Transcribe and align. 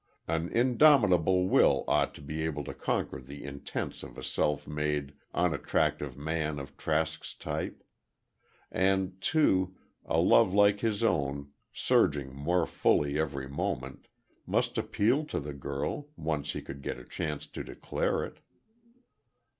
An 0.27 0.49
indomitable 0.49 1.47
will 1.47 1.83
ought 1.87 2.15
to 2.15 2.23
be 2.23 2.41
able 2.43 2.63
to 2.63 2.73
conquer 2.73 3.21
the 3.21 3.43
intents 3.43 4.01
of 4.01 4.17
a 4.17 4.23
self 4.23 4.67
made, 4.67 5.13
unattractive 5.31 6.17
man 6.17 6.57
of 6.57 6.75
Trask's 6.75 7.35
type. 7.35 7.83
And, 8.71 9.21
too, 9.21 9.77
a 10.03 10.19
love 10.19 10.55
like 10.55 10.79
his 10.79 11.03
own, 11.03 11.51
surging 11.71 12.33
more 12.33 12.65
fully 12.65 13.19
every 13.19 13.47
moment 13.47 14.07
must 14.47 14.75
appeal 14.75 15.23
to 15.25 15.39
the 15.39 15.53
girl, 15.53 16.07
once 16.17 16.53
he 16.53 16.63
could 16.63 16.81
get 16.81 16.97
a 16.97 17.03
chance 17.03 17.45
to 17.49 17.63
declare 17.63 18.23
it. 18.23 18.39